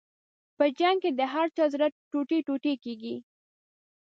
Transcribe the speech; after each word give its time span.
په 0.57 0.65
جنګ 0.79 0.97
کې 1.03 1.11
د 1.19 1.21
هر 1.33 1.47
چا 1.55 1.65
زړه 1.73 1.87
ټوټې 2.11 2.39
ټوټې 2.47 2.73
کېږي. 2.83 3.15